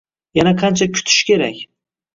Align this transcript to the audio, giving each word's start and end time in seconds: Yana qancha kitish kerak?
Yana 0.39 0.53
qancha 0.61 0.89
kitish 0.95 1.21
kerak? 1.31 1.65